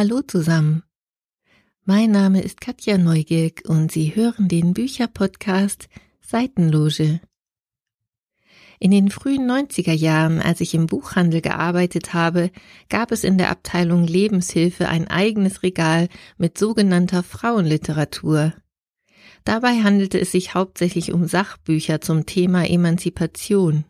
Hallo 0.00 0.22
zusammen. 0.22 0.84
Mein 1.84 2.12
Name 2.12 2.40
ist 2.40 2.60
Katja 2.60 2.98
Neugierk 2.98 3.62
und 3.66 3.90
Sie 3.90 4.14
hören 4.14 4.46
den 4.46 4.72
Bücherpodcast 4.72 5.88
Seitenloge. 6.20 7.20
In 8.78 8.92
den 8.92 9.10
frühen 9.10 9.50
90er 9.50 9.92
Jahren, 9.92 10.40
als 10.40 10.60
ich 10.60 10.72
im 10.74 10.86
Buchhandel 10.86 11.40
gearbeitet 11.40 12.14
habe, 12.14 12.52
gab 12.88 13.10
es 13.10 13.24
in 13.24 13.38
der 13.38 13.50
Abteilung 13.50 14.04
Lebenshilfe 14.04 14.88
ein 14.88 15.08
eigenes 15.08 15.64
Regal 15.64 16.08
mit 16.36 16.58
sogenannter 16.58 17.24
Frauenliteratur. 17.24 18.52
Dabei 19.42 19.82
handelte 19.82 20.20
es 20.20 20.30
sich 20.30 20.54
hauptsächlich 20.54 21.12
um 21.12 21.26
Sachbücher 21.26 22.00
zum 22.00 22.24
Thema 22.24 22.70
Emanzipation. 22.70 23.84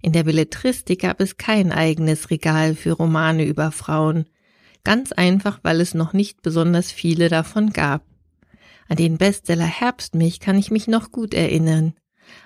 In 0.00 0.12
der 0.12 0.24
Belletristik 0.24 1.02
gab 1.02 1.20
es 1.20 1.36
kein 1.36 1.72
eigenes 1.72 2.30
Regal 2.30 2.74
für 2.74 2.92
Romane 2.92 3.44
über 3.44 3.70
Frauen, 3.70 4.24
ganz 4.86 5.10
einfach, 5.10 5.58
weil 5.62 5.80
es 5.80 5.94
noch 5.94 6.12
nicht 6.12 6.42
besonders 6.42 6.92
viele 6.92 7.28
davon 7.28 7.72
gab. 7.72 8.06
An 8.88 8.96
den 8.96 9.18
Bestseller 9.18 9.64
Herbstmilch 9.66 10.38
kann 10.38 10.56
ich 10.56 10.70
mich 10.70 10.86
noch 10.86 11.10
gut 11.10 11.34
erinnern. 11.34 11.94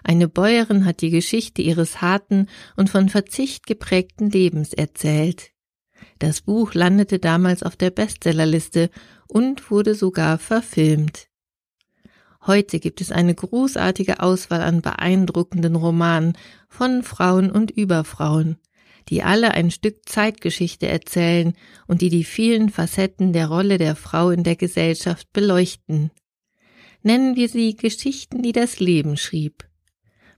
Eine 0.02 0.26
Bäuerin 0.26 0.86
hat 0.86 1.02
die 1.02 1.10
Geschichte 1.10 1.60
ihres 1.60 2.00
harten 2.00 2.46
und 2.76 2.88
von 2.88 3.10
Verzicht 3.10 3.66
geprägten 3.66 4.30
Lebens 4.30 4.72
erzählt. 4.72 5.50
Das 6.18 6.40
Buch 6.40 6.72
landete 6.72 7.18
damals 7.18 7.62
auf 7.62 7.76
der 7.76 7.90
Bestsellerliste 7.90 8.88
und 9.28 9.70
wurde 9.70 9.94
sogar 9.94 10.38
verfilmt. 10.38 11.28
Heute 12.46 12.80
gibt 12.80 13.02
es 13.02 13.12
eine 13.12 13.34
großartige 13.34 14.20
Auswahl 14.20 14.62
an 14.62 14.80
beeindruckenden 14.80 15.76
Romanen 15.76 16.38
von 16.70 17.02
Frauen 17.02 17.50
und 17.50 17.70
über 17.70 18.02
Frauen 18.04 18.56
die 19.10 19.22
alle 19.22 19.52
ein 19.52 19.70
Stück 19.70 20.08
Zeitgeschichte 20.08 20.86
erzählen 20.86 21.54
und 21.86 22.00
die 22.00 22.08
die 22.08 22.24
vielen 22.24 22.70
Facetten 22.70 23.32
der 23.32 23.48
Rolle 23.48 23.76
der 23.76 23.96
Frau 23.96 24.30
in 24.30 24.44
der 24.44 24.56
Gesellschaft 24.56 25.32
beleuchten. 25.32 26.10
Nennen 27.02 27.34
wir 27.34 27.48
sie 27.48 27.76
Geschichten, 27.76 28.42
die 28.42 28.52
das 28.52 28.78
Leben 28.78 29.16
schrieb. 29.16 29.68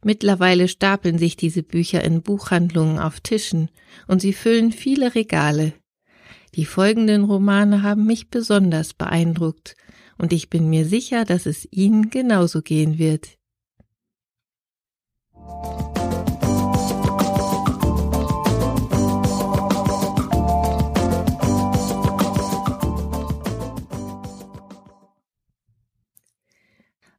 Mittlerweile 0.05 0.67
stapeln 0.69 1.19
sich 1.19 1.37
diese 1.37 1.63
Bücher 1.63 2.03
in 2.03 2.23
Buchhandlungen 2.23 2.99
auf 2.99 3.21
Tischen 3.21 3.71
und 4.09 4.21
sie 4.21 4.33
füllen 4.33 4.73
viele 4.73 5.15
Regale. 5.15 5.75
Die 6.55 6.65
folgenden 6.65 7.25
Romane 7.25 7.83
haben 7.83 8.07
mich 8.07 8.29
besonders 8.29 8.95
beeindruckt 8.95 9.77
und 10.19 10.33
ich 10.33 10.51
bin 10.51 10.69
mir 10.71 10.85
sicher, 10.85 11.25
dass 11.25 11.47
es 11.47 11.69
Ihnen 11.71 12.11
genauso 12.11 12.63
gehen 12.63 12.99
wird. 12.99 13.39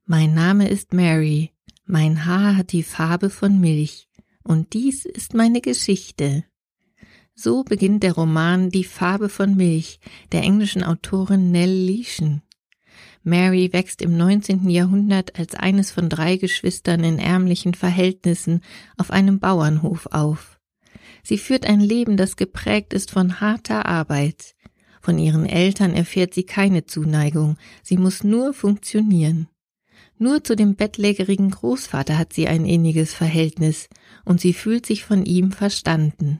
Mein 0.06 0.34
Name 0.34 0.68
ist 0.68 0.94
Mary, 0.94 1.52
mein 1.86 2.26
Haar 2.26 2.58
hat 2.58 2.73
die 2.73 2.84
Farbe 2.84 3.30
von 3.30 3.62
Milch, 3.62 4.09
und 4.44 4.73
dies 4.73 5.06
ist 5.06 5.34
meine 5.34 5.62
Geschichte. 5.62 6.44
So 7.34 7.64
beginnt 7.64 8.04
der 8.04 8.12
Roman 8.12 8.70
Die 8.70 8.84
Farbe 8.84 9.30
von 9.30 9.56
Milch 9.56 10.02
der 10.34 10.42
englischen 10.42 10.84
Autorin 10.84 11.54
Nell 11.54 11.72
Leeson. 11.72 12.42
Mary 13.24 13.72
wächst 13.72 14.02
im 14.02 14.18
19. 14.18 14.70
Jahrhundert 14.70 15.40
als 15.40 15.56
eines 15.56 15.92
von 15.92 16.09
drei 16.09 16.36
Geschwistern 16.36 17.06
in 17.06 17.18
ärmlichen 17.18 17.74
Verhältnissen 17.74 18.59
auf 18.98 19.09
einem 19.09 19.40
Bauernhof 19.40 20.08
auf. 20.08 20.59
Sie 21.24 21.38
führt 21.38 21.66
ein 21.66 21.80
Leben, 21.80 22.18
das 22.18 22.35
geprägt 22.35 22.91
ist 22.91 23.09
von 23.09 23.40
harter 23.40 23.85
Arbeit. 23.85 24.53
Von 25.00 25.18
ihren 25.18 25.46
Eltern 25.46 25.94
erfährt 25.94 26.34
sie 26.34 26.44
keine 26.44 26.85
Zuneigung, 26.85 27.56
sie 27.84 27.96
muss 27.96 28.25
nur 28.25 28.53
funktionieren. 28.53 29.47
Nur 30.23 30.41
zu 30.41 30.56
dem 30.56 30.75
bettlägerigen 30.75 31.50
Großvater 31.50 32.17
hat 32.17 32.31
sie 32.31 32.47
ein 32.47 32.66
inniges 32.66 33.13
Verhältnis, 33.13 33.89
und 34.23 34.39
sie 34.39 34.53
fühlt 34.53 34.85
sich 34.85 35.03
von 35.03 35.25
ihm 35.25 35.51
verstanden. 35.51 36.39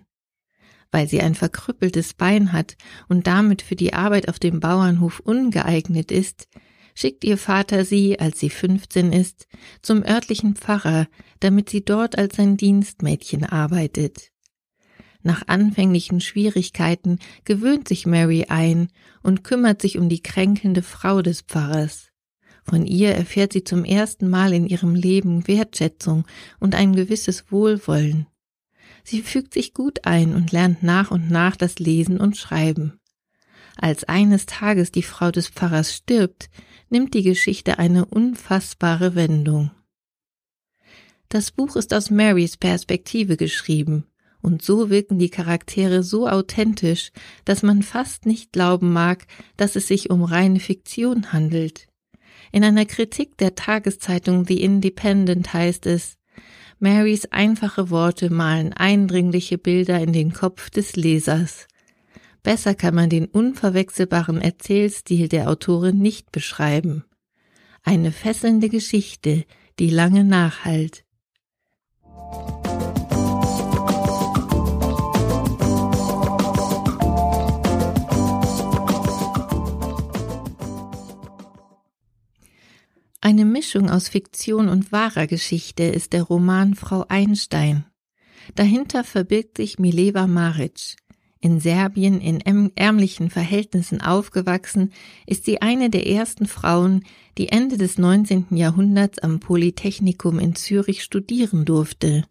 Weil 0.89 1.09
sie 1.09 1.19
ein 1.19 1.35
verkrüppeltes 1.35 2.13
Bein 2.13 2.53
hat 2.53 2.77
und 3.09 3.27
damit 3.27 3.61
für 3.61 3.75
die 3.75 3.91
Arbeit 3.94 4.29
auf 4.29 4.39
dem 4.39 4.61
Bauernhof 4.61 5.19
ungeeignet 5.19 6.13
ist, 6.13 6.47
schickt 6.95 7.25
ihr 7.25 7.38
Vater 7.38 7.83
sie, 7.83 8.17
als 8.21 8.39
sie 8.39 8.49
15 8.49 9.11
ist, 9.11 9.47
zum 9.81 10.01
örtlichen 10.01 10.55
Pfarrer, 10.55 11.09
damit 11.41 11.69
sie 11.69 11.83
dort 11.83 12.17
als 12.17 12.38
sein 12.38 12.55
Dienstmädchen 12.55 13.44
arbeitet. 13.44 14.29
Nach 15.23 15.50
anfänglichen 15.50 16.21
Schwierigkeiten 16.21 17.19
gewöhnt 17.44 17.89
sich 17.89 18.05
Mary 18.05 18.45
ein 18.47 18.88
und 19.23 19.44
kümmert 19.44 19.81
sich 19.81 19.97
um 19.97 20.07
die 20.07 20.23
kränkelnde 20.23 20.83
Frau 20.83 21.21
des 21.21 21.41
Pfarrers. 21.41 22.12
Von 22.63 22.85
ihr 22.85 23.12
erfährt 23.12 23.53
sie 23.53 23.63
zum 23.63 23.84
ersten 23.84 24.29
Mal 24.29 24.53
in 24.53 24.66
ihrem 24.66 24.96
Leben 24.96 25.47
Wertschätzung 25.47 26.25
und 26.59 26.75
ein 26.75 26.96
gewisses 26.96 27.51
Wohlwollen. 27.51 28.28
Sie 29.03 29.22
fügt 29.22 29.53
sich 29.53 29.74
gut 29.74 30.06
ein 30.06 30.34
und 30.34 30.51
lernt 30.51 30.81
nach 30.81 31.12
und 31.12 31.29
nach 31.29 31.57
das 31.57 31.79
Lesen 31.79 32.19
und 32.19 32.38
Schreiben. 32.38 33.00
Als 33.75 34.03
eines 34.06 34.46
Tages 34.46 34.91
die 34.91 35.03
Frau 35.03 35.31
des 35.31 35.50
Pfarrers 35.50 35.94
stirbt, 35.94 36.50
nimmt 36.90 37.13
die 37.13 37.24
Geschichte 37.24 37.79
eine 37.79 38.06
unfassbare 38.06 39.16
Wendung. 39.16 39.72
Das 41.28 41.51
Buch 41.51 41.75
ist 41.75 41.94
aus 41.94 42.12
Marys 42.12 42.57
Perspektive 42.57 43.38
geschrieben, 43.38 44.06
und 44.41 44.62
so 44.62 44.90
wirken 44.90 45.18
die 45.18 45.30
Charaktere 45.30 46.03
so 46.03 46.28
authentisch, 46.30 47.12
dass 47.45 47.63
man 47.63 47.81
fast 47.81 48.25
nicht 48.25 48.51
glauben 48.51 48.94
mag, 48.94 49.25
dass 49.57 49.75
es 49.75 49.88
sich 49.88 50.12
um 50.12 50.24
reine 50.24 50.59
Fiktion 50.59 51.34
handelt. 51.34 51.88
In 52.53 52.64
einer 52.64 52.86
Kritik 52.86 53.36
der 53.40 53.56
Tageszeitung 53.56 54.46
The 54.46 54.62
Independent 54.62 55.53
heißt 55.53 55.88
es, 55.88 56.18
Marys 56.78 57.25
einfache 57.31 57.90
Worte 57.90 58.30
malen 58.30 58.74
eindringliche 58.74 59.58
Bilder 59.58 60.00
in 60.00 60.14
den 60.14 60.34
Kopf 60.34 60.69
des 60.69 60.96
Lesers. 60.96 61.68
Besser 62.44 62.75
kann 62.75 62.94
man 62.94 63.09
den 63.09 63.25
unverwechselbaren 63.25 64.40
Erzählstil 64.40 65.30
der 65.30 65.50
Autorin 65.50 65.97
nicht 65.97 66.31
beschreiben. 66.31 67.03
Eine 67.81 68.12
fesselnde 68.12 68.69
Geschichte, 68.69 69.46
die 69.80 69.90
lange 69.90 70.24
nachhalt. 70.24 71.06
Eine 83.25 83.45
Mischung 83.45 83.89
aus 83.89 84.09
Fiktion 84.09 84.67
und 84.67 84.91
wahrer 84.91 85.28
Geschichte 85.28 85.84
ist 85.84 86.11
der 86.11 86.23
Roman 86.23 86.75
Frau 86.75 87.06
Einstein. 87.07 87.85
Dahinter 88.56 89.06
verbirgt 89.06 89.56
sich 89.56 89.79
Mileva 89.79 90.28
Maric. 90.28 90.97
In 91.39 91.62
Serbien 91.62 92.19
in 92.19 92.41
ärmlichen 92.75 93.29
Verhältnissen 93.29 94.01
aufgewachsen, 94.01 94.91
ist 95.25 95.45
sie 95.45 95.62
eine 95.62 95.89
der 95.89 96.06
ersten 96.06 96.47
Frauen, 96.47 97.06
die 97.38 97.47
Ende 97.47 97.78
des 97.78 97.97
19. 97.97 98.47
Jahrhunderts 98.57 99.19
am 99.19 99.39
Polytechnikum 99.39 100.38
in 100.38 100.56
Zürich 100.56 101.01
studieren 101.01 101.63
durfte. 101.63 102.25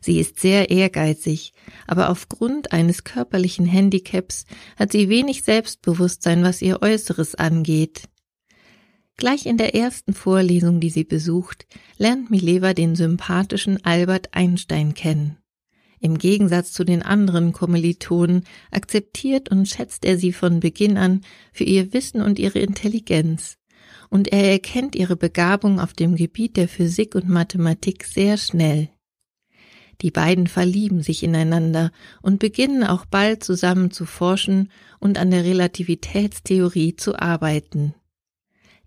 Sie 0.00 0.20
ist 0.20 0.38
sehr 0.38 0.70
ehrgeizig, 0.70 1.52
aber 1.88 2.10
aufgrund 2.10 2.70
eines 2.70 3.02
körperlichen 3.02 3.66
Handicaps 3.66 4.44
hat 4.76 4.92
sie 4.92 5.08
wenig 5.08 5.42
Selbstbewusstsein, 5.42 6.44
was 6.44 6.62
ihr 6.62 6.80
Äußeres 6.80 7.34
angeht. 7.34 8.08
Gleich 9.22 9.46
in 9.46 9.56
der 9.56 9.76
ersten 9.76 10.14
Vorlesung, 10.14 10.80
die 10.80 10.90
sie 10.90 11.04
besucht, 11.04 11.68
lernt 11.96 12.32
Mileva 12.32 12.74
den 12.74 12.96
sympathischen 12.96 13.84
Albert 13.84 14.30
Einstein 14.32 14.94
kennen. 14.94 15.36
Im 16.00 16.18
Gegensatz 16.18 16.72
zu 16.72 16.82
den 16.82 17.02
anderen 17.02 17.52
Kommilitonen 17.52 18.42
akzeptiert 18.72 19.48
und 19.48 19.68
schätzt 19.68 20.04
er 20.04 20.18
sie 20.18 20.32
von 20.32 20.58
Beginn 20.58 20.96
an 20.96 21.20
für 21.52 21.62
ihr 21.62 21.92
Wissen 21.92 22.20
und 22.20 22.40
ihre 22.40 22.58
Intelligenz. 22.58 23.58
Und 24.10 24.26
er 24.32 24.50
erkennt 24.50 24.96
ihre 24.96 25.14
Begabung 25.14 25.78
auf 25.78 25.92
dem 25.92 26.16
Gebiet 26.16 26.56
der 26.56 26.66
Physik 26.66 27.14
und 27.14 27.28
Mathematik 27.28 28.04
sehr 28.06 28.36
schnell. 28.36 28.88
Die 30.00 30.10
beiden 30.10 30.48
verlieben 30.48 31.00
sich 31.00 31.22
ineinander 31.22 31.92
und 32.22 32.40
beginnen 32.40 32.82
auch 32.82 33.06
bald 33.06 33.44
zusammen 33.44 33.92
zu 33.92 34.04
forschen 34.04 34.72
und 34.98 35.16
an 35.16 35.30
der 35.30 35.44
Relativitätstheorie 35.44 36.96
zu 36.96 37.16
arbeiten. 37.16 37.94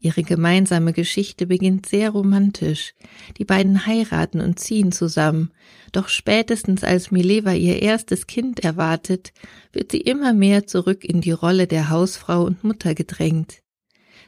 Ihre 0.05 0.21
gemeinsame 0.21 0.93
Geschichte 0.93 1.47
beginnt 1.47 1.87
sehr 1.87 2.11
romantisch. 2.11 2.93
Die 3.39 3.43
beiden 3.43 3.87
heiraten 3.87 4.39
und 4.39 4.59
ziehen 4.59 4.91
zusammen. 4.91 5.51
Doch 5.93 6.09
spätestens 6.09 6.83
als 6.83 7.09
Mileva 7.09 7.53
ihr 7.53 7.81
erstes 7.81 8.27
Kind 8.27 8.59
erwartet, 8.59 9.33
wird 9.73 9.91
sie 9.91 10.01
immer 10.01 10.31
mehr 10.31 10.67
zurück 10.67 11.03
in 11.03 11.21
die 11.21 11.31
Rolle 11.31 11.65
der 11.65 11.89
Hausfrau 11.89 12.43
und 12.43 12.63
Mutter 12.63 12.93
gedrängt. 12.93 13.63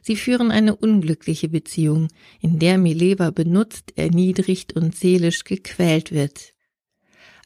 Sie 0.01 0.15
führen 0.15 0.49
eine 0.49 0.75
unglückliche 0.75 1.47
Beziehung, 1.47 2.07
in 2.41 2.57
der 2.57 2.79
Mileva 2.79 3.29
benutzt, 3.29 3.93
erniedrigt 3.97 4.73
und 4.73 4.95
seelisch 4.95 5.43
gequält 5.43 6.11
wird. 6.11 6.55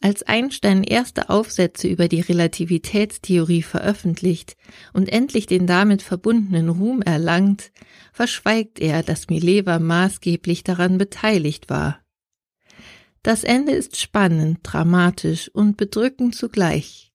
Als 0.04 0.24
Einstein 0.24 0.84
erste 0.84 1.30
Aufsätze 1.30 1.88
über 1.88 2.08
die 2.08 2.22
Relativitätstheorie 2.22 3.62
veröffentlicht 3.62 4.58
und 4.94 5.08
endlich 5.08 5.46
den 5.46 5.68
damit 5.68 6.02
verbundenen 6.02 6.70
Ruhm 6.70 7.04
erlangt, 7.04 7.72
verschweigt 8.12 8.80
er, 8.80 9.04
dass 9.04 9.30
Mileva 9.30 9.78
maßgeblich 9.78 10.64
daran 10.64 10.98
beteiligt 10.98 11.70
war. 11.70 12.00
Das 13.22 13.44
Ende 13.44 13.74
ist 13.74 14.00
spannend, 14.00 14.62
dramatisch 14.64 15.50
und 15.54 15.78
bedrückend 15.78 16.34
zugleich. 16.34 17.14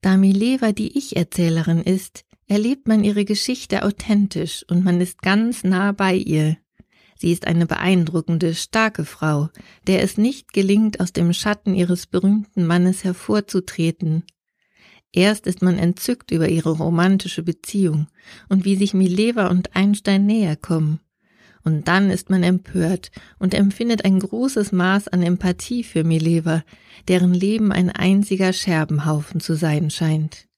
Da 0.00 0.16
Mileva 0.16 0.70
die 0.70 0.96
Ich-Erzählerin 0.96 1.82
ist, 1.82 2.24
erlebt 2.46 2.86
man 2.86 3.02
ihre 3.02 3.24
Geschichte 3.24 3.84
authentisch 3.84 4.64
und 4.68 4.84
man 4.84 5.00
ist 5.00 5.22
ganz 5.22 5.64
nah 5.64 5.90
bei 5.90 6.14
ihr. 6.14 6.56
Sie 7.22 7.30
ist 7.30 7.46
eine 7.46 7.66
beeindruckende, 7.66 8.52
starke 8.52 9.04
Frau, 9.04 9.48
der 9.86 10.02
es 10.02 10.18
nicht 10.18 10.52
gelingt, 10.52 10.98
aus 10.98 11.12
dem 11.12 11.32
Schatten 11.32 11.72
ihres 11.72 12.08
berühmten 12.08 12.66
Mannes 12.66 13.04
hervorzutreten. 13.04 14.24
Erst 15.12 15.46
ist 15.46 15.62
man 15.62 15.78
entzückt 15.78 16.32
über 16.32 16.48
ihre 16.48 16.70
romantische 16.70 17.44
Beziehung 17.44 18.08
und 18.48 18.64
wie 18.64 18.74
sich 18.74 18.92
Mileva 18.92 19.46
und 19.50 19.76
Einstein 19.76 20.26
näher 20.26 20.56
kommen. 20.56 20.98
Und 21.62 21.86
dann 21.86 22.10
ist 22.10 22.28
man 22.28 22.42
empört 22.42 23.12
und 23.38 23.54
empfindet 23.54 24.04
ein 24.04 24.18
großes 24.18 24.72
Maß 24.72 25.06
an 25.06 25.22
Empathie 25.22 25.84
für 25.84 26.02
Mileva, 26.02 26.64
deren 27.06 27.34
Leben 27.34 27.70
ein 27.70 27.90
einziger 27.90 28.52
Scherbenhaufen 28.52 29.38
zu 29.38 29.54
sein 29.54 29.90
scheint. 29.90 30.48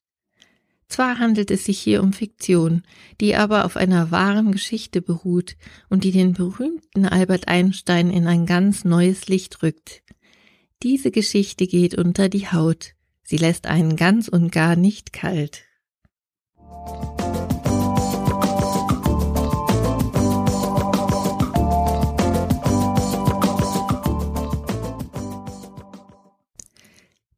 Zwar 0.89 1.19
handelt 1.19 1.51
es 1.51 1.65
sich 1.65 1.79
hier 1.79 2.03
um 2.03 2.13
Fiktion, 2.13 2.83
die 3.21 3.35
aber 3.35 3.65
auf 3.65 3.77
einer 3.77 4.11
wahren 4.11 4.53
Geschichte 4.53 5.03
beruht 5.03 5.57
und 5.89 6.05
die 6.05 6.13
den 6.13 6.35
berühmten 6.35 7.07
Albert 7.07 7.49
Einstein 7.49 8.11
in 8.11 8.27
ein 8.27 8.47
ganz 8.47 8.85
neues 8.85 9.27
Licht 9.29 9.63
rückt. 9.63 10.03
Diese 10.83 11.11
Geschichte 11.11 11.67
geht 11.67 11.97
unter 11.97 12.29
die 12.29 12.49
Haut, 12.49 12.93
sie 13.23 13.39
lässt 13.39 13.67
einen 13.67 13.97
ganz 13.97 14.29
und 14.29 14.53
gar 14.53 14.77
nicht 14.77 15.13
kalt. 15.13 15.63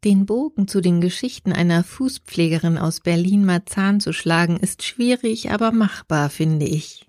Den 0.07 0.25
Bogen 0.25 0.69
zu 0.69 0.81
den 0.81 1.01
Geschichten 1.01 1.53
einer 1.53 1.83
Fußpflegerin 1.83 2.79
aus 2.79 3.01
Berlin-Marzahn 3.01 3.99
zu 3.99 4.13
schlagen, 4.13 4.57
ist 4.57 4.85
schwierig, 4.85 5.51
aber 5.51 5.73
machbar, 5.73 6.31
finde 6.31 6.65
ich. 6.65 7.09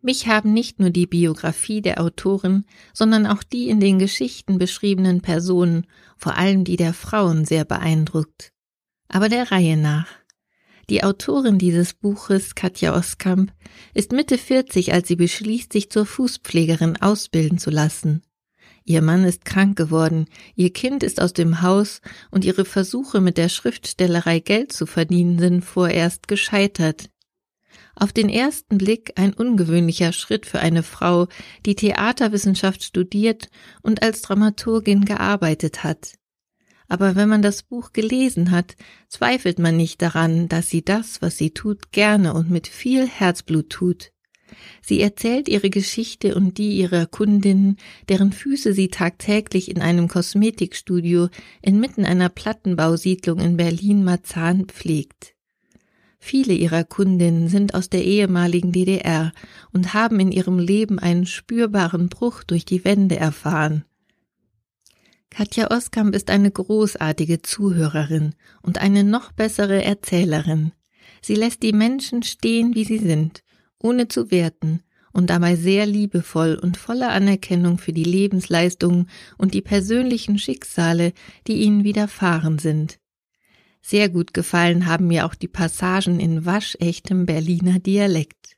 Mich 0.00 0.26
haben 0.26 0.54
nicht 0.54 0.80
nur 0.80 0.88
die 0.88 1.06
Biografie 1.06 1.82
der 1.82 2.00
Autorin, 2.00 2.64
sondern 2.94 3.26
auch 3.26 3.42
die 3.42 3.68
in 3.68 3.78
den 3.78 3.98
Geschichten 3.98 4.56
beschriebenen 4.56 5.20
Personen, 5.20 5.86
vor 6.16 6.38
allem 6.38 6.64
die 6.64 6.76
der 6.76 6.94
Frauen, 6.94 7.44
sehr 7.44 7.66
beeindruckt. 7.66 8.54
Aber 9.08 9.28
der 9.28 9.52
Reihe 9.52 9.76
nach. 9.76 10.08
Die 10.88 11.04
Autorin 11.04 11.58
dieses 11.58 11.92
Buches, 11.92 12.54
Katja 12.54 12.96
Oskamp, 12.96 13.52
ist 13.92 14.12
Mitte 14.12 14.38
40, 14.38 14.94
als 14.94 15.08
sie 15.08 15.16
beschließt, 15.16 15.74
sich 15.74 15.90
zur 15.90 16.06
Fußpflegerin 16.06 16.96
ausbilden 17.02 17.58
zu 17.58 17.68
lassen. 17.68 18.22
Ihr 18.86 19.00
Mann 19.00 19.24
ist 19.24 19.46
krank 19.46 19.76
geworden, 19.76 20.26
ihr 20.56 20.70
Kind 20.70 21.02
ist 21.02 21.20
aus 21.20 21.32
dem 21.32 21.62
Haus 21.62 22.02
und 22.30 22.44
ihre 22.44 22.66
Versuche 22.66 23.22
mit 23.22 23.38
der 23.38 23.48
Schriftstellerei 23.48 24.40
Geld 24.40 24.72
zu 24.72 24.84
verdienen 24.84 25.38
sind 25.38 25.64
vorerst 25.64 26.28
gescheitert. 26.28 27.08
Auf 27.96 28.12
den 28.12 28.28
ersten 28.28 28.76
Blick 28.76 29.12
ein 29.16 29.32
ungewöhnlicher 29.32 30.12
Schritt 30.12 30.44
für 30.44 30.58
eine 30.58 30.82
Frau, 30.82 31.28
die 31.64 31.76
Theaterwissenschaft 31.76 32.82
studiert 32.82 33.48
und 33.82 34.02
als 34.02 34.20
Dramaturgin 34.20 35.06
gearbeitet 35.06 35.82
hat. 35.82 36.14
Aber 36.86 37.16
wenn 37.16 37.28
man 37.28 37.40
das 37.40 37.62
Buch 37.62 37.92
gelesen 37.92 38.50
hat, 38.50 38.76
zweifelt 39.08 39.58
man 39.58 39.76
nicht 39.76 40.02
daran, 40.02 40.48
dass 40.48 40.68
sie 40.68 40.84
das, 40.84 41.22
was 41.22 41.38
sie 41.38 41.52
tut, 41.52 41.92
gerne 41.92 42.34
und 42.34 42.50
mit 42.50 42.68
viel 42.68 43.08
Herzblut 43.08 43.70
tut. 43.70 44.13
Sie 44.82 45.00
erzählt 45.00 45.48
ihre 45.48 45.70
Geschichte 45.70 46.34
und 46.34 46.58
die 46.58 46.76
ihrer 46.76 47.06
Kundinnen, 47.06 47.76
deren 48.08 48.32
Füße 48.32 48.72
sie 48.72 48.88
tagtäglich 48.88 49.70
in 49.70 49.80
einem 49.80 50.08
Kosmetikstudio 50.08 51.28
inmitten 51.62 52.04
einer 52.04 52.28
Plattenbausiedlung 52.28 53.38
in 53.38 53.56
Berlin-Marzahn 53.56 54.66
pflegt. 54.66 55.34
Viele 56.26 56.54
ihrer 56.54 56.84
Kundinnen 56.84 57.48
sind 57.48 57.74
aus 57.74 57.90
der 57.90 58.02
ehemaligen 58.02 58.72
DDR 58.72 59.32
und 59.72 59.92
haben 59.92 60.20
in 60.20 60.32
ihrem 60.32 60.58
Leben 60.58 60.98
einen 60.98 61.26
spürbaren 61.26 62.08
Bruch 62.08 62.44
durch 62.44 62.64
die 62.64 62.82
Wände 62.86 63.16
erfahren. 63.16 63.84
Katja 65.28 65.70
Oskamp 65.70 66.14
ist 66.14 66.30
eine 66.30 66.50
großartige 66.50 67.42
Zuhörerin 67.42 68.34
und 68.62 68.78
eine 68.78 69.04
noch 69.04 69.32
bessere 69.32 69.84
Erzählerin. 69.84 70.72
Sie 71.20 71.34
lässt 71.34 71.62
die 71.62 71.72
Menschen 71.72 72.22
stehen, 72.22 72.74
wie 72.74 72.84
sie 72.84 72.98
sind 72.98 73.43
ohne 73.84 74.08
zu 74.08 74.30
werten 74.30 74.82
und 75.12 75.30
dabei 75.30 75.54
sehr 75.54 75.86
liebevoll 75.86 76.58
und 76.60 76.76
voller 76.76 77.10
Anerkennung 77.10 77.78
für 77.78 77.92
die 77.92 78.04
Lebensleistungen 78.04 79.08
und 79.38 79.54
die 79.54 79.62
persönlichen 79.62 80.38
Schicksale, 80.38 81.12
die 81.46 81.62
ihnen 81.62 81.84
widerfahren 81.84 82.58
sind. 82.58 82.98
Sehr 83.80 84.08
gut 84.08 84.32
gefallen 84.32 84.86
haben 84.86 85.06
mir 85.06 85.26
auch 85.26 85.34
die 85.34 85.48
Passagen 85.48 86.18
in 86.18 86.46
waschechtem 86.46 87.26
Berliner 87.26 87.78
Dialekt. 87.78 88.56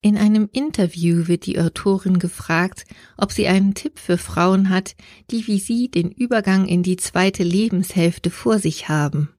In 0.00 0.16
einem 0.16 0.48
Interview 0.52 1.28
wird 1.28 1.44
die 1.44 1.60
Autorin 1.60 2.18
gefragt, 2.18 2.84
ob 3.16 3.32
sie 3.32 3.46
einen 3.46 3.74
Tipp 3.74 3.98
für 3.98 4.16
Frauen 4.16 4.70
hat, 4.70 4.96
die 5.30 5.46
wie 5.46 5.58
sie 5.58 5.90
den 5.90 6.10
Übergang 6.10 6.66
in 6.66 6.82
die 6.82 6.96
zweite 6.96 7.42
Lebenshälfte 7.42 8.30
vor 8.30 8.58
sich 8.58 8.88
haben. 8.88 9.34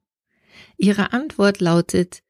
Ihre 0.76 1.12
Antwort 1.12 1.60
lautet, 1.60 2.22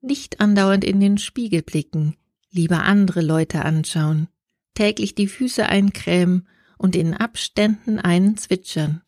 nicht 0.00 0.40
andauernd 0.40 0.84
in 0.84 0.98
den 0.98 1.18
Spiegel 1.18 1.62
blicken, 1.62 2.16
lieber 2.54 2.84
andere 2.84 3.20
Leute 3.20 3.64
anschauen, 3.64 4.28
täglich 4.74 5.14
die 5.14 5.26
Füße 5.26 5.66
eincremen 5.66 6.48
und 6.78 6.96
in 6.96 7.14
Abständen 7.14 7.98
einen 7.98 8.36
zwitschern. 8.36 9.02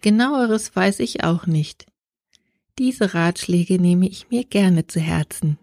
Genaueres 0.00 0.74
weiß 0.74 1.00
ich 1.00 1.24
auch 1.24 1.46
nicht. 1.46 1.86
Diese 2.78 3.14
Ratschläge 3.14 3.80
nehme 3.80 4.08
ich 4.08 4.30
mir 4.30 4.44
gerne 4.44 4.86
zu 4.86 5.00
Herzen. 5.00 5.58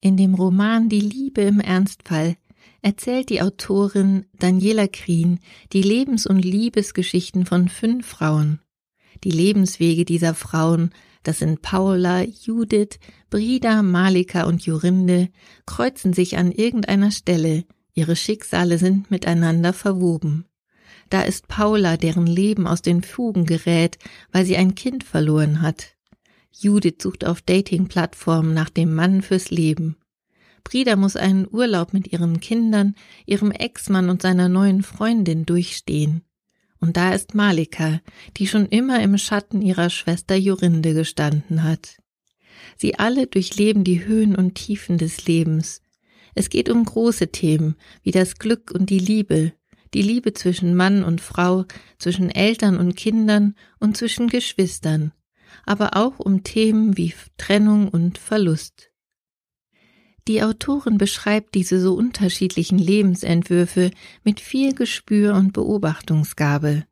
In 0.00 0.16
dem 0.16 0.34
Roman 0.34 0.88
Die 0.88 1.00
Liebe 1.00 1.40
im 1.40 1.58
Ernstfall 1.58 2.36
erzählt 2.86 3.30
die 3.30 3.42
Autorin 3.42 4.26
Daniela 4.38 4.86
Krien 4.86 5.40
die 5.72 5.82
Lebens- 5.82 6.24
und 6.24 6.44
Liebesgeschichten 6.44 7.44
von 7.44 7.68
fünf 7.68 8.06
Frauen. 8.06 8.60
Die 9.24 9.32
Lebenswege 9.32 10.04
dieser 10.04 10.34
Frauen, 10.34 10.90
das 11.24 11.40
sind 11.40 11.62
Paula, 11.62 12.22
Judith, 12.22 13.00
Brida, 13.28 13.82
Malika 13.82 14.44
und 14.44 14.64
Jorinde, 14.64 15.30
kreuzen 15.66 16.12
sich 16.12 16.38
an 16.38 16.52
irgendeiner 16.52 17.10
Stelle, 17.10 17.64
ihre 17.92 18.14
Schicksale 18.14 18.78
sind 18.78 19.10
miteinander 19.10 19.72
verwoben. 19.72 20.44
Da 21.10 21.22
ist 21.22 21.48
Paula, 21.48 21.96
deren 21.96 22.28
Leben 22.28 22.68
aus 22.68 22.82
den 22.82 23.02
Fugen 23.02 23.46
gerät, 23.46 23.98
weil 24.30 24.44
sie 24.44 24.56
ein 24.56 24.76
Kind 24.76 25.02
verloren 25.02 25.60
hat. 25.60 25.96
Judith 26.52 27.02
sucht 27.02 27.26
auf 27.26 27.42
Dating-Plattformen 27.42 28.54
nach 28.54 28.70
dem 28.70 28.94
Mann 28.94 29.22
fürs 29.22 29.50
Leben. 29.50 29.96
Brida 30.66 30.96
muss 30.96 31.14
einen 31.14 31.46
Urlaub 31.48 31.92
mit 31.92 32.12
ihren 32.12 32.40
Kindern, 32.40 32.96
ihrem 33.24 33.52
Ex-Mann 33.52 34.10
und 34.10 34.20
seiner 34.20 34.48
neuen 34.48 34.82
Freundin 34.82 35.46
durchstehen. 35.46 36.22
Und 36.80 36.96
da 36.96 37.14
ist 37.14 37.36
Malika, 37.36 38.00
die 38.36 38.48
schon 38.48 38.66
immer 38.66 39.00
im 39.00 39.16
Schatten 39.16 39.62
ihrer 39.62 39.90
Schwester 39.90 40.34
Jorinde 40.34 40.92
gestanden 40.92 41.62
hat. 41.62 41.98
Sie 42.76 42.98
alle 42.98 43.28
durchleben 43.28 43.84
die 43.84 44.06
Höhen 44.06 44.34
und 44.34 44.56
Tiefen 44.56 44.98
des 44.98 45.26
Lebens. 45.26 45.82
Es 46.34 46.50
geht 46.50 46.68
um 46.68 46.84
große 46.84 47.28
Themen, 47.28 47.76
wie 48.02 48.10
das 48.10 48.34
Glück 48.34 48.72
und 48.72 48.90
die 48.90 48.98
Liebe, 48.98 49.52
die 49.94 50.02
Liebe 50.02 50.32
zwischen 50.32 50.74
Mann 50.74 51.04
und 51.04 51.20
Frau, 51.20 51.64
zwischen 52.00 52.28
Eltern 52.28 52.76
und 52.76 52.96
Kindern 52.96 53.54
und 53.78 53.96
zwischen 53.96 54.26
Geschwistern, 54.26 55.12
aber 55.64 55.96
auch 55.96 56.18
um 56.18 56.42
Themen 56.42 56.96
wie 56.96 57.14
Trennung 57.36 57.86
und 57.86 58.18
Verlust. 58.18 58.90
Die 60.28 60.42
Autorin 60.42 60.98
beschreibt 60.98 61.54
diese 61.54 61.80
so 61.80 61.94
unterschiedlichen 61.94 62.78
Lebensentwürfe 62.78 63.92
mit 64.24 64.40
viel 64.40 64.74
Gespür 64.74 65.34
und 65.34 65.52
Beobachtungsgabe. 65.52 66.84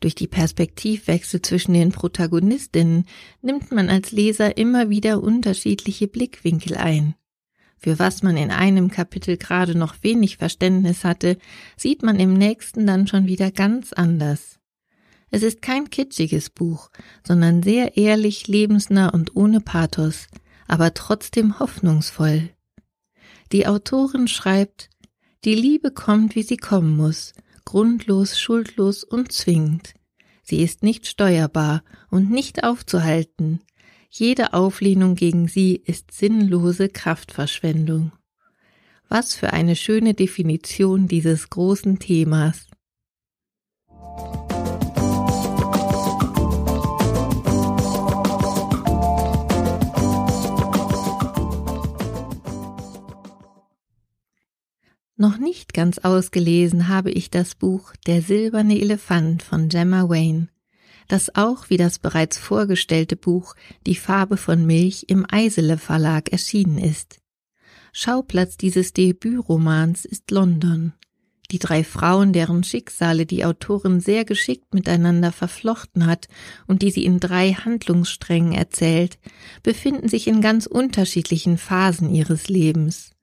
Durch 0.00 0.16
die 0.16 0.26
Perspektivwechsel 0.26 1.40
zwischen 1.40 1.72
den 1.72 1.92
Protagonistinnen 1.92 3.06
nimmt 3.42 3.70
man 3.70 3.88
als 3.88 4.10
Leser 4.10 4.58
immer 4.58 4.90
wieder 4.90 5.22
unterschiedliche 5.22 6.08
Blickwinkel 6.08 6.76
ein. 6.76 7.14
Für 7.78 7.98
was 7.98 8.22
man 8.22 8.36
in 8.36 8.50
einem 8.50 8.90
Kapitel 8.90 9.36
gerade 9.36 9.78
noch 9.78 9.94
wenig 10.02 10.36
Verständnis 10.38 11.04
hatte, 11.04 11.38
sieht 11.76 12.02
man 12.02 12.18
im 12.18 12.34
nächsten 12.34 12.86
dann 12.86 13.06
schon 13.06 13.26
wieder 13.26 13.50
ganz 13.50 13.92
anders. 13.92 14.58
Es 15.30 15.42
ist 15.42 15.62
kein 15.62 15.90
kitschiges 15.90 16.50
Buch, 16.50 16.90
sondern 17.26 17.62
sehr 17.62 17.96
ehrlich, 17.96 18.48
lebensnah 18.48 19.10
und 19.10 19.36
ohne 19.36 19.60
Pathos, 19.60 20.26
aber 20.66 20.94
trotzdem 20.94 21.58
hoffnungsvoll. 21.60 22.50
Die 23.52 23.66
Autorin 23.66 24.28
schreibt, 24.28 24.90
die 25.44 25.54
Liebe 25.54 25.90
kommt, 25.90 26.34
wie 26.34 26.42
sie 26.42 26.56
kommen 26.56 26.96
muss, 26.96 27.34
grundlos, 27.64 28.38
schuldlos 28.38 29.04
und 29.04 29.32
zwingend. 29.32 29.94
Sie 30.42 30.62
ist 30.62 30.82
nicht 30.82 31.06
steuerbar 31.06 31.82
und 32.10 32.30
nicht 32.30 32.64
aufzuhalten. 32.64 33.60
Jede 34.10 34.54
Auflehnung 34.54 35.16
gegen 35.16 35.48
sie 35.48 35.74
ist 35.74 36.12
sinnlose 36.12 36.88
Kraftverschwendung. 36.88 38.12
Was 39.08 39.34
für 39.34 39.52
eine 39.52 39.76
schöne 39.76 40.14
Definition 40.14 41.08
dieses 41.08 41.50
großen 41.50 41.98
Themas. 41.98 42.66
Noch 55.16 55.38
nicht 55.38 55.74
ganz 55.74 55.98
ausgelesen 55.98 56.88
habe 56.88 57.12
ich 57.12 57.30
das 57.30 57.54
Buch 57.54 57.92
Der 58.04 58.20
silberne 58.20 58.80
Elefant 58.80 59.44
von 59.44 59.68
Gemma 59.68 60.08
Wayne, 60.08 60.48
das 61.06 61.36
auch 61.36 61.70
wie 61.70 61.76
das 61.76 62.00
bereits 62.00 62.36
vorgestellte 62.36 63.14
Buch 63.14 63.54
Die 63.86 63.94
Farbe 63.94 64.36
von 64.36 64.66
Milch 64.66 65.04
im 65.06 65.24
Eisele 65.30 65.78
Verlag 65.78 66.32
erschienen 66.32 66.78
ist. 66.78 67.20
Schauplatz 67.92 68.56
dieses 68.56 68.92
Debütromans 68.92 70.04
ist 70.04 70.32
London. 70.32 70.94
Die 71.52 71.60
drei 71.60 71.84
Frauen, 71.84 72.32
deren 72.32 72.64
Schicksale 72.64 73.24
die 73.24 73.44
Autorin 73.44 74.00
sehr 74.00 74.24
geschickt 74.24 74.74
miteinander 74.74 75.30
verflochten 75.30 76.06
hat 76.06 76.26
und 76.66 76.82
die 76.82 76.90
sie 76.90 77.04
in 77.04 77.20
drei 77.20 77.52
Handlungssträngen 77.52 78.52
erzählt, 78.52 79.20
befinden 79.62 80.08
sich 80.08 80.26
in 80.26 80.40
ganz 80.40 80.66
unterschiedlichen 80.66 81.56
Phasen 81.56 82.12
ihres 82.12 82.48
Lebens. 82.48 83.13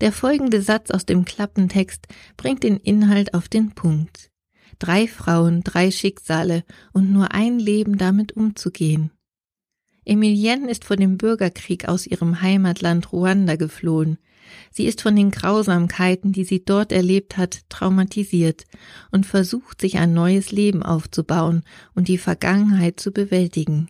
Der 0.00 0.12
folgende 0.12 0.62
Satz 0.62 0.90
aus 0.90 1.06
dem 1.06 1.24
Klappentext 1.24 2.06
bringt 2.36 2.62
den 2.62 2.76
Inhalt 2.76 3.34
auf 3.34 3.48
den 3.48 3.72
Punkt. 3.72 4.30
Drei 4.78 5.06
Frauen, 5.06 5.62
drei 5.62 5.90
Schicksale 5.90 6.64
und 6.92 7.12
nur 7.12 7.32
ein 7.32 7.58
Leben 7.58 7.98
damit 7.98 8.32
umzugehen. 8.32 9.12
Emilienne 10.04 10.68
ist 10.68 10.84
vor 10.84 10.96
dem 10.96 11.16
Bürgerkrieg 11.16 11.88
aus 11.88 12.06
ihrem 12.06 12.42
Heimatland 12.42 13.12
Ruanda 13.12 13.56
geflohen. 13.56 14.18
Sie 14.72 14.86
ist 14.86 15.00
von 15.00 15.14
den 15.14 15.30
Grausamkeiten, 15.30 16.32
die 16.32 16.44
sie 16.44 16.64
dort 16.64 16.90
erlebt 16.90 17.36
hat, 17.36 17.60
traumatisiert 17.68 18.64
und 19.12 19.24
versucht, 19.24 19.80
sich 19.80 19.98
ein 19.98 20.12
neues 20.12 20.50
Leben 20.50 20.82
aufzubauen 20.82 21.62
und 21.94 22.08
die 22.08 22.18
Vergangenheit 22.18 22.98
zu 22.98 23.12
bewältigen. 23.12 23.88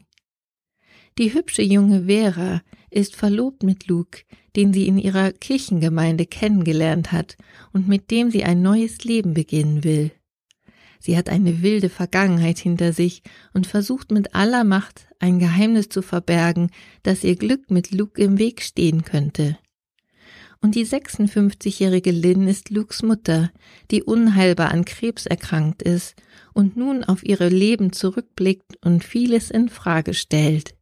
Die 1.18 1.34
hübsche 1.34 1.62
junge 1.62 2.04
Vera 2.06 2.62
ist 2.90 3.16
verlobt 3.16 3.62
mit 3.62 3.86
Luke, 3.86 4.22
den 4.56 4.72
sie 4.72 4.86
in 4.86 4.98
ihrer 4.98 5.32
Kirchengemeinde 5.32 6.26
kennengelernt 6.26 7.12
hat 7.12 7.36
und 7.72 7.88
mit 7.88 8.10
dem 8.10 8.30
sie 8.30 8.44
ein 8.44 8.62
neues 8.62 9.04
Leben 9.04 9.34
beginnen 9.34 9.84
will. 9.84 10.10
Sie 10.98 11.16
hat 11.16 11.28
eine 11.28 11.62
wilde 11.62 11.88
Vergangenheit 11.88 12.58
hinter 12.58 12.92
sich 12.92 13.22
und 13.52 13.66
versucht 13.66 14.12
mit 14.12 14.36
aller 14.36 14.62
Macht 14.62 15.08
ein 15.18 15.40
Geheimnis 15.40 15.88
zu 15.88 16.00
verbergen, 16.00 16.70
das 17.02 17.24
ihr 17.24 17.34
Glück 17.34 17.70
mit 17.70 17.90
Luke 17.90 18.22
im 18.22 18.38
Weg 18.38 18.62
stehen 18.62 19.02
könnte. 19.02 19.58
Und 20.60 20.76
die 20.76 20.86
56-jährige 20.86 22.12
Lynn 22.12 22.46
ist 22.46 22.70
Lukes 22.70 23.02
Mutter, 23.02 23.50
die 23.90 24.04
unheilbar 24.04 24.70
an 24.70 24.84
Krebs 24.84 25.26
erkrankt 25.26 25.82
ist 25.82 26.14
und 26.52 26.76
nun 26.76 27.02
auf 27.02 27.24
ihre 27.24 27.48
Leben 27.48 27.92
zurückblickt 27.92 28.76
und 28.84 29.02
vieles 29.02 29.50
in 29.50 29.68
Frage 29.68 30.14
stellt. 30.14 30.76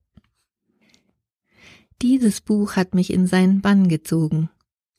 Dieses 2.02 2.40
Buch 2.40 2.76
hat 2.76 2.94
mich 2.94 3.12
in 3.12 3.26
seinen 3.26 3.60
Bann 3.60 3.88
gezogen. 3.88 4.48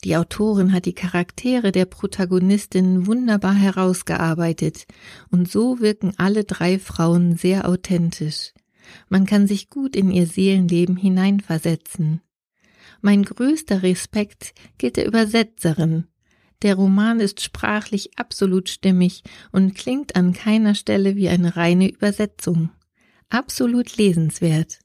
Die 0.04 0.16
Autorin 0.16 0.72
hat 0.72 0.86
die 0.86 0.94
Charaktere 0.94 1.72
der 1.72 1.86
Protagonistinnen 1.86 3.08
wunderbar 3.08 3.56
herausgearbeitet, 3.56 4.86
und 5.30 5.50
so 5.50 5.80
wirken 5.80 6.14
alle 6.18 6.44
drei 6.44 6.78
Frauen 6.78 7.38
sehr 7.38 7.68
authentisch. 7.68 8.54
Man 9.10 9.26
kann 9.26 9.48
sich 9.48 9.70
gut 9.70 9.96
in 9.96 10.12
ihr 10.12 10.28
Seelenleben 10.28 10.96
hineinversetzen. 10.96 12.22
Mein 13.02 13.24
größter 13.24 13.82
Respekt 13.82 14.54
gilt 14.78 14.98
der 14.98 15.08
Übersetzerin. 15.08 16.06
Der 16.62 16.76
Roman 16.76 17.20
ist 17.20 17.42
sprachlich 17.42 18.12
absolut 18.18 18.70
stimmig 18.70 19.24
und 19.52 19.74
klingt 19.74 20.16
an 20.16 20.34
keiner 20.34 20.76
Stelle 20.76 21.16
wie 21.16 21.30
eine 21.30 21.56
reine 21.56 21.90
Übersetzung. 21.90 22.70
Absolut 23.30 23.98
lesenswert. 23.98 24.80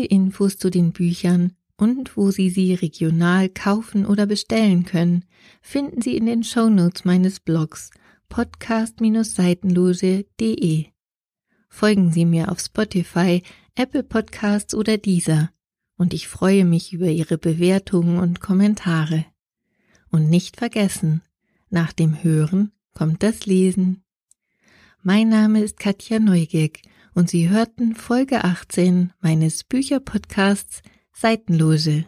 Alle 0.00 0.08
Infos 0.08 0.56
zu 0.56 0.70
den 0.70 0.92
Büchern 0.92 1.52
und 1.76 2.16
wo 2.16 2.30
Sie 2.30 2.48
sie 2.48 2.72
regional 2.72 3.50
kaufen 3.50 4.06
oder 4.06 4.24
bestellen 4.24 4.86
können, 4.86 5.26
finden 5.60 6.00
Sie 6.00 6.16
in 6.16 6.24
den 6.24 6.42
Shownotes 6.42 7.04
meines 7.04 7.38
Blogs 7.38 7.90
podcast-seitenloge.de. 8.30 10.86
Folgen 11.68 12.12
Sie 12.12 12.24
mir 12.24 12.50
auf 12.50 12.60
Spotify, 12.60 13.42
Apple 13.74 14.02
Podcasts 14.02 14.74
oder 14.74 14.96
dieser 14.96 15.50
und 15.98 16.14
ich 16.14 16.28
freue 16.28 16.64
mich 16.64 16.94
über 16.94 17.08
Ihre 17.08 17.36
Bewertungen 17.36 18.20
und 18.20 18.40
Kommentare. 18.40 19.26
Und 20.08 20.30
nicht 20.30 20.56
vergessen, 20.56 21.20
nach 21.68 21.92
dem 21.92 22.24
Hören 22.24 22.72
kommt 22.94 23.22
das 23.22 23.44
Lesen. 23.44 24.02
Mein 25.02 25.28
Name 25.28 25.62
ist 25.62 25.78
Katja 25.78 26.20
Neugierk 26.20 26.78
und 27.14 27.30
Sie 27.30 27.48
hörten 27.48 27.94
Folge 27.94 28.44
18 28.44 29.12
meines 29.20 29.64
Bücherpodcasts 29.64 30.82
Seitenloge. 31.12 32.06